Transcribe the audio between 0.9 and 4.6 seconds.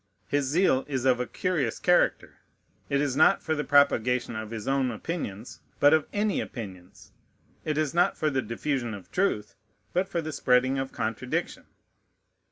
of a curious character. It is not for the propagation of